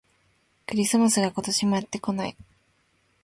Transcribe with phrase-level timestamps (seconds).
[0.65, 2.35] クリスマスが、今年もやってこない